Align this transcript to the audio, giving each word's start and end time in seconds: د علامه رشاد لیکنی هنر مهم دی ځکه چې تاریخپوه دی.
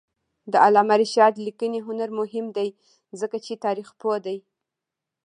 د 0.51 0.53
علامه 0.65 0.95
رشاد 1.01 1.33
لیکنی 1.45 1.79
هنر 1.87 2.09
مهم 2.19 2.45
دی 2.57 2.69
ځکه 3.19 3.37
چې 3.45 3.61
تاریخپوه 3.65 4.17
دی. 4.25 4.37